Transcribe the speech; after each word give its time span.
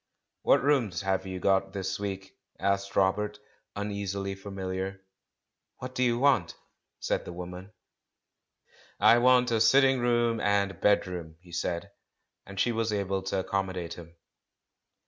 "What 0.41 0.63
rooms 0.63 1.01
have 1.03 1.27
you 1.27 1.39
got 1.39 1.73
this 1.73 1.99
week?" 1.99 2.35
asked 2.59 2.95
Robert, 2.95 3.37
uneasily 3.75 4.33
familiar. 4.33 5.05
"What 5.77 5.93
do 5.93 6.01
you 6.01 6.17
want?" 6.17 6.55
said 6.99 7.23
the 7.23 7.31
woman. 7.31 7.65
S98 7.65 7.67
THE 7.67 9.03
MAN 9.03 9.05
WHO 9.05 9.05
UNDERSTOOD 9.05 9.23
WOMEN 9.23 9.23
"I 9.23 9.23
want 9.35 9.51
a 9.51 9.61
sitting 9.61 9.99
room 9.99 10.39
and 10.39 10.81
bedroom," 10.81 11.35
he 11.39 11.51
said. 11.51 11.91
And 12.47 12.59
she 12.59 12.71
was 12.71 12.91
able 12.91 13.21
to 13.21 13.41
accommodate 13.41 13.93
him. 13.93 14.15